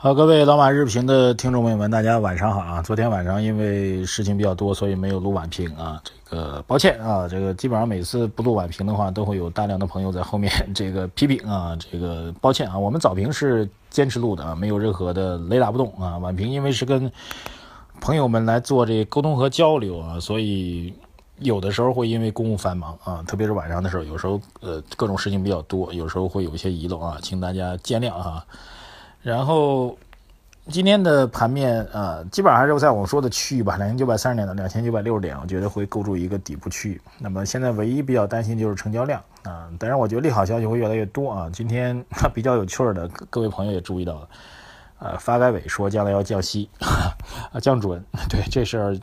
[0.00, 2.80] 好，各位老马日评的听众朋友们，大家晚上好啊！
[2.80, 17.10] 昨天晚上因为事情比较多，所以没有录晚评啊，这个抱歉啊，这个基本上每次不录晚评的话，都会有大量的朋友在后面 这个批评啊，这个抱歉啊，我们早评是坚持录的啊，没有任何的雷打不动啊，晚评因为是跟
[18.00, 20.94] 朋友们来做这沟通和交流啊，所以
[21.40, 28.44] 有的时候会因为公务繁忙啊，特别是晚上的时候，有时候呃各种事情比较多，有时候会有一些遗漏啊，请大家见谅啊。
[29.22, 29.96] 然后
[30.70, 37.00] 今天的盘面啊，基本上还是在我说的区域吧，两千九百三十点到两千九百六十点，我觉得会构筑一个底部区域。
[37.18, 41.50] 那么现在唯一比较担心就是成交量啊，当然我觉得利好消息会越来越多啊。
[41.52, 42.04] 今天
[42.34, 44.28] 比较有趣的，各位朋友也注意到了，
[44.98, 46.68] 呃，发改委说将来要降息
[47.52, 48.96] 啊，降准， 对这事儿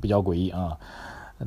[0.00, 0.76] 比较诡异啊。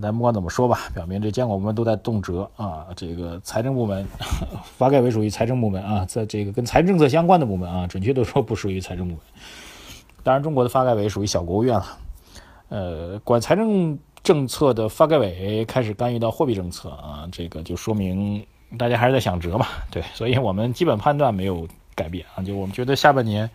[0.01, 2.87] 咱不管怎么说吧，表明这监管部门都在动辄啊。
[2.95, 4.05] 这个财政部门，
[4.77, 9.21] 发改委属于财政部门啊，在这个跟财政政策相关的部门啊，准确的说不属于财政部门。
[10.23, 11.85] 当然，中国的发改委属于小国务院了。
[12.69, 18.45] 呃，管财政政策的发改委开始干预到货币政策啊，这个就说明
[18.77, 19.65] 大家还是在想辙嘛。
[19.89, 23.49] 对，所以我们基本判断没有改变啊，就我们觉得下半年，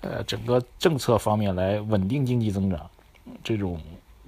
[0.00, 2.80] 呃，整个政策方面来稳定经济增长，
[3.44, 3.78] 这种。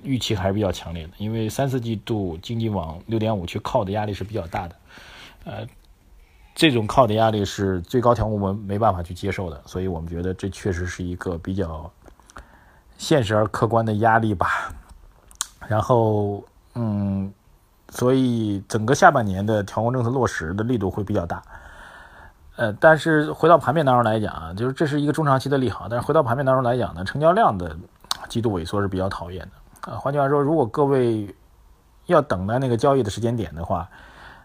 [0.02, 4.76] 预期还是比较强烈的，因为三四季度经济往六点五去靠的压力是比较大的，
[5.44, 5.66] 呃，
[6.54, 11.90] 这种靠的压力是最高调控我们没办法去接受的，所以我们觉得这确实是一个比较
[12.98, 14.72] 现实而客观的压力吧。
[15.68, 16.42] 然后，
[16.74, 17.32] 嗯，
[17.88, 21.40] 所以整个下半年的调控政策落实的力度会比较大，
[22.56, 27.76] 呃，但是回到盘面当中来讲啊，就是这是一个中长期的利好，但是回到盘面当中来讲呢，成交量的
[28.28, 29.52] 季度萎缩是比较讨厌的。
[29.82, 31.34] 啊，换句话说，如果各位
[32.06, 33.88] 要等待那个交易的时间点的话，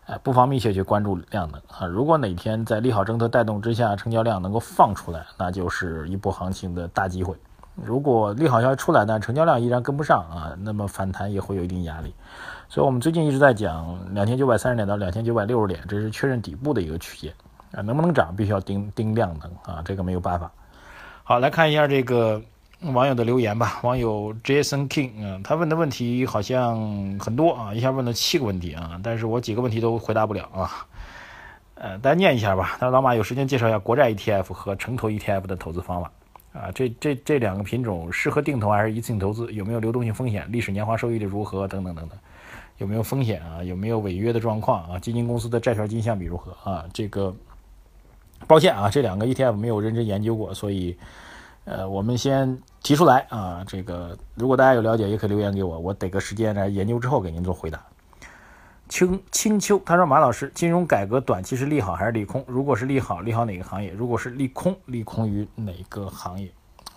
[0.08, 1.86] 呃，不妨密切去关注量能啊。
[1.86, 7.36] 如果哪天在利好政策带动之下，成交量能够放出来，那就是一波行情的大机会。
[7.76, 12.16] 如果利好消息出来，但成交量依然跟不上啊，那么反弹也会有一定压力。
[12.68, 17.32] 所以我们最近一直在讲两千九百三十点到两千九百六十点，这是确认底部的一个区间
[17.74, 20.52] 啊，能不能涨，必须要盯盯量能啊，这个没有办法。
[21.24, 22.42] 好，来看一下这个。
[22.82, 30.86] 网友的留言吧，网友 Jason King 啊，他问的问题好像很多啊，一下问了七个问题啊，但是我几个问题都回答不了啊。
[31.74, 32.78] 呃，大家念一下吧。
[32.80, 36.12] 他说老马有时间介绍一下国债 ETF 和城投 ETF 的投资方法
[36.54, 39.52] 啊，这这这两个品种适合定投还是一次性投资？
[39.52, 40.48] 有没有流动性风险？
[40.52, 41.68] 历史年化收益率如何？
[41.68, 42.18] 等等等等，
[42.78, 43.64] 有没有风险啊？
[43.64, 45.00] 有没有违约的状况啊？
[45.00, 46.86] 基金公司的债券金相比如何啊？
[46.94, 47.36] 这个
[48.46, 50.96] 抱歉啊，这两个 ETF 没有认真研究过，所以。
[51.70, 57.84] 呃，我们先提出来啊，这个如果大家有了解，也可以留言给我，我得个时间来研究之后给您做回答。
[58.88, 62.42] 青青秋他说：“马老师，金融改革短期是利好还是利空？
[62.48, 63.92] 如果是利好，利好哪个行业？
[63.92, 66.50] 如果是利空，利空于哪个行业？”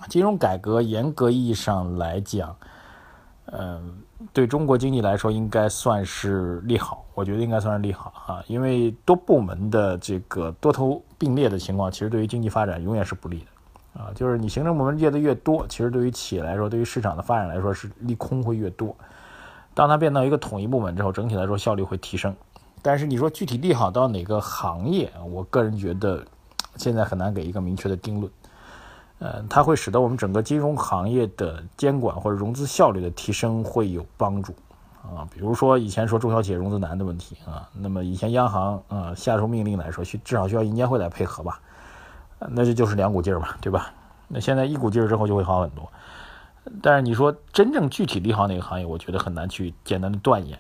[0.09, 2.57] 金融改革严格意义上来讲，
[3.47, 4.01] 嗯，
[4.33, 13.47] 对中国经济来说应该算是利好，我觉得应该算是利好啊，因为多部门的这个多头并列的情况，其实对于经济发展永远是不利的。
[13.93, 18.95] 啊，就是你行政部门借的越多，其实对于企业来说，对于市场的发展来说是利空会越多。
[19.75, 22.35] 当它变到一个统一部门之后，整体来说效率会提升。
[22.83, 26.25] 但是你说具体利好到哪个行业，我个人觉得
[26.77, 28.33] 现在很难给一个明确的定论。
[29.19, 34.55] 呃，它会使得我们整个金融行业的监管或者融资效率的提升会有帮助。
[35.03, 41.61] 啊，比如说以前说中小企业融资难的问题啊，那么以前央行啊下出命令来说，需至少需要银监会来配合吧。
[42.49, 43.93] 那这就是两股劲儿嘛，对吧？
[44.29, 45.91] 那现在一股劲儿之后就会好很多。
[46.83, 50.59] 但是你说真正具体利好哪个行业，我觉得很难去简单的断言，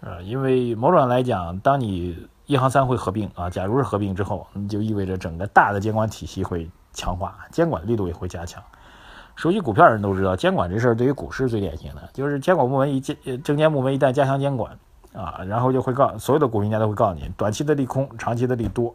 [0.00, 8.62] 啊，因为某种来讲，当你一行三会合并啊，假如是合并之后，你就意味着整个大的监管体系会强化，监管力度也会加强。
[9.36, 14.76] 熟悉股票人都知道，监管这事儿对于股市最典型的，就是监管部门一监证监部门一旦加强监管
[15.14, 18.94] 啊，然后就会告所有的股评家都会告诉你，短期的利空，长期的利多。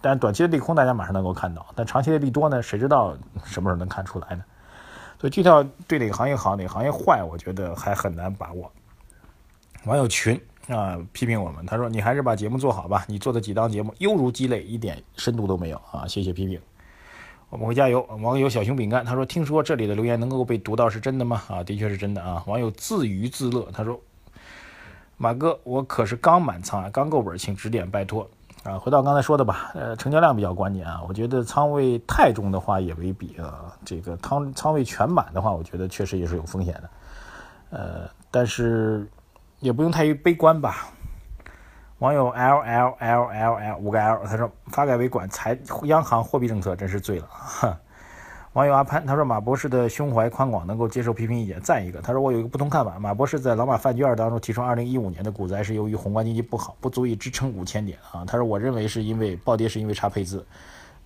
[0.00, 2.62] 但短期的利空大家马上能够看到，但长期的利多呢？
[2.62, 4.44] 谁知道什么时候能看出来呢？
[5.18, 8.70] 所以具体要对哪个行业好，哪个行业坏，我觉得还很难把握。
[9.84, 16.60] 网友群啊批评我们，他说：“你还是把节目做好吧，你做的几档节目犹如鸡肋，一点深度都没有啊！”谢谢批评，
[17.50, 18.00] 我们会加油。
[18.20, 22.42] 网友小熊饼干他说：“听说这里的留言能够被读到，是真的吗？”啊，的确是真的啊。
[22.46, 24.00] 网友自娱自乐他说。
[25.22, 28.26] 马哥，我可是刚满仓啊，刚够本，请指点，拜托。
[28.62, 31.00] 啊，回到刚才说的吧，呃，成交量比较关键啊。
[31.08, 33.74] 我觉得仓位太重的话也未必啊。
[33.86, 36.90] 这个仓仓位全满的话，我觉得确实也是有风险的。
[37.70, 39.08] 呃，但是
[39.60, 40.88] 也不用太于悲观吧。
[42.00, 47.28] 网友 L L L L L 五个 L，他说发改委管财央行货币政策真是醉了。
[48.54, 52.02] 网友阿潘他说马博士的胸怀宽广，能够接受批评意见，赞一个。
[52.02, 58.24] 他说我有一个不同看法，马博士在老马饭局二当中提出，二零一五年的股灾是由于宏观经济不好，不足以支撑五千点啊。
[58.24, 60.44] 他说我认为是因为暴跌是因为差配资，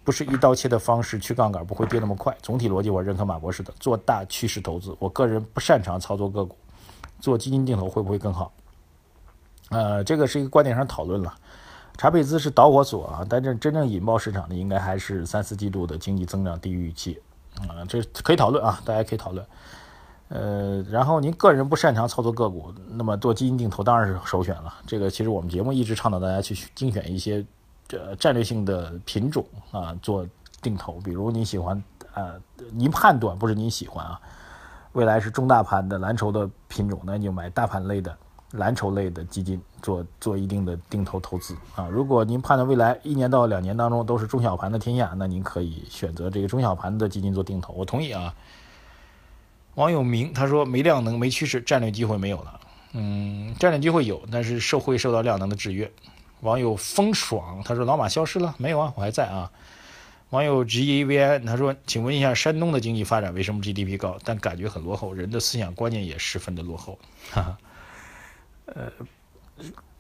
[0.03, 2.35] 不是一刀切的方式去杠杆不会跌那么快。
[2.41, 4.97] 总体逻辑我认可马博士的，做大趋势投资。
[4.99, 6.57] 我个人不擅长操作个股，
[7.21, 8.51] 做基金定投会不会更好？
[9.69, 11.35] 呃，这个是一个观点上讨论了。
[11.99, 17.21] 查佩兹是导火索啊，但是真正引爆市场的应该还是三四季度的经济增长低于预期。
[17.63, 19.47] 啊，这可以讨论啊，大家可以讨论。
[20.29, 24.75] 呃，然后您个人不擅长操作个股，那么做基金定投当然是首选了。
[24.87, 27.45] 这个其实我们节目一直倡导大家去精选一些
[27.87, 30.27] 这战略性的品种啊做
[30.63, 31.81] 定投，比如你喜欢
[32.15, 32.33] 啊，
[32.73, 34.21] 您判断不是您喜欢啊，
[34.93, 38.17] 未来是中大盘的蓝筹的品种，那你就买大盘类的。
[38.57, 47.73] 蓝筹类的基金做做一定的定投投资啊，如果您判断未来一年到两年当中都是中小盘的天下，那您可以选择这个中小盘的基金做定投。
[47.73, 48.35] 我同意啊。
[49.75, 52.61] 网友明他说没量能没趋势，战略机会没有了。
[52.93, 55.91] 嗯，战略机会有，但是受会受到量能的制约。
[56.43, 58.93] 网友风爽他说老马消失了没有啊？
[58.95, 59.51] 我还在啊。
[60.31, 66.97] 网友 G E V N 他说，请问一下山东的经济发展为什么 GDP 高，但感觉很落后，人的思想观念也十分的落后。
[67.33, 67.59] 哈哈。
[68.67, 68.91] 呃，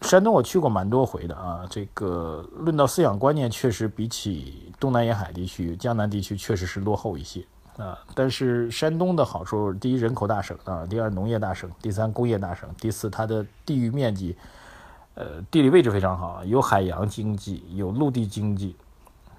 [0.01, 1.67] 山东我去过蛮多回的啊。
[1.69, 7.45] 这个论到思想观念，确实比起东南沿海地区、江南地区，确实是落后一些
[7.77, 7.99] 啊。
[8.15, 14.37] 但是山东的好处，第一人口大省啊，第二农业大省，第三工业大省，第四它的地域面积，
[15.15, 18.75] 呃，地理位置非常好，有海洋经济，有陆地经济，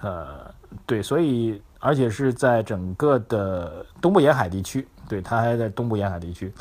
[0.01, 0.53] 呃，
[0.85, 6.53] 对，所以而且是在整个的东部沿海地区，对，它还在东部沿海地区，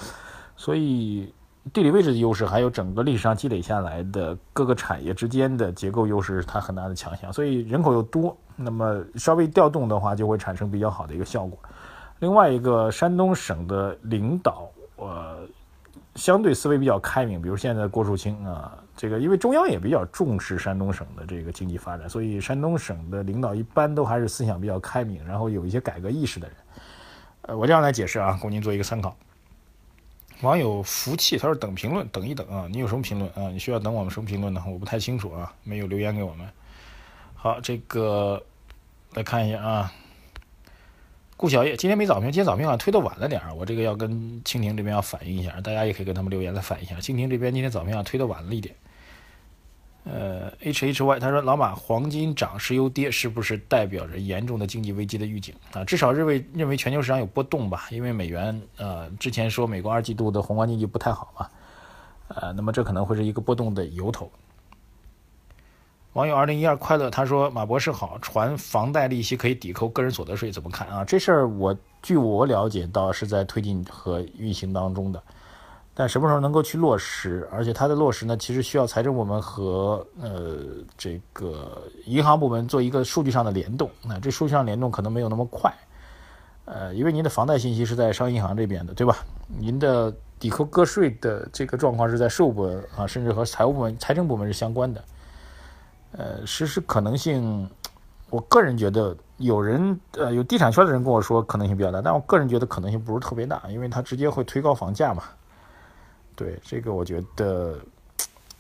[0.57, 1.33] 所以。
[1.73, 7.33] 地理位置的优势，还有整个历史上积累下来的各个产业之间的结构优势，它很大的强项。
[7.33, 11.59] 所以人口又多，那么稍微调动的话，就会产生比较好的一个效果。
[12.21, 15.39] 另外一个，山东省的领导，呃，
[16.15, 26.57] 相对思维比较开明，比如现在郭树清啊，这个因为中央也比较重视山东省的这个经济发展，所以山东省的领导一般都还是思想比较开明，然后有一些改革意识的人。
[27.43, 29.17] 呃，我这样来解释啊，供您做一个参考。
[30.45, 32.69] 网友福气，他说等评论，等一等啊！
[32.71, 33.51] 你有什么评论啊？
[33.51, 34.63] 你需要等我们什么评论呢？
[34.69, 36.47] 我不太清楚啊，没有留言给我们。
[37.35, 38.41] 好，这个
[39.15, 39.93] 来看一下啊。
[41.37, 44.11] 顾小叶今天没早评，今天早评好像推的晚了点儿，我这个要跟
[44.45, 46.97] 蜻蜓这边要反映一下，大家也可以跟他们留言来反映一下。
[46.97, 48.75] 蜻蜓这边今天早评啊推的晚了一点。
[50.05, 55.83] 呃，H H Y，他说老马黄金涨，石油跌，是不是代表着严重的经济危机的预警啊？
[55.83, 61.49] 至少认为认为全球市场有波动吧，因为美元呃之前说美国二季度的宏观经济不太好嘛，
[62.29, 64.31] 呃，那么这可能会是一个波动的由头。
[66.13, 71.03] 网友二零一二快乐他说马博士好，传房贷利息可以抵扣个人所得税，怎么看啊？
[71.03, 75.23] 这事儿我据我了解到是在推进和运行当中的。
[75.97, 77.49] 但什么时候能够去落实？
[77.53, 80.59] 而且它的落实呢，其实需要财政部门和呃
[80.99, 83.89] 这个银行部门做一个数据上的联动。
[84.03, 85.73] 那这数据上联动可能没有那么快，
[86.65, 89.19] 呃，因为您的房贷信息是在商业银行这边的，对吧？
[89.47, 95.05] 您的抵扣个税的这个状况是在税务部门啊，甚至和财务部门、财政部门是相关的。
[96.11, 97.71] 呃，实施可能性，
[98.31, 105.23] 我个人觉得有人呃有地产圈的人跟我说可能性比较大，但我个人觉得可能性不是特别大，因为它直接会推高房价嘛。
[106.37, 107.79] 对这个，我觉得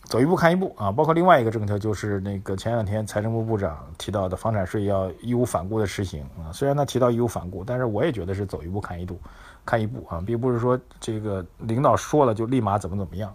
[0.04, 0.93] 走一步看一步啊。
[0.93, 6.52] 包括另外一个政策，就是那个前两天财政部部长提到的房产税要义无反顾的实行啊。
[6.52, 9.19] 虽然他提到义无反顾，但是我也觉得是走一步看一步，
[9.64, 13.35] 看一步啊，并不是说这个领导说了就立马怎么怎么样。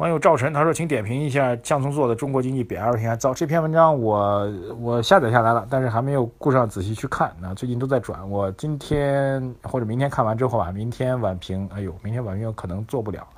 [0.00, 7.36] 网友赵晨他说：“请点评一下向松做的《中国经济比二十天还糟》这篇文章，我我下载下来了，但是还没有顾上仔细去看。
[7.38, 11.68] 那最近都在转，我今天或者明天看完之后啊，明天晚评。
[11.74, 13.28] 哎呦，明天晚评可能做不了。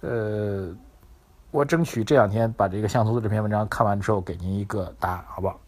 [0.00, 0.74] 呃，
[1.50, 5.60] 我争取这两天把这个向松的这篇文章看完之后，给您一个答案，好不好？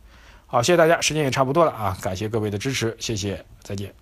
[0.46, 3.92] 好，谢谢大家，时间也差不多了啊，感谢各位的支持，谢谢，再见。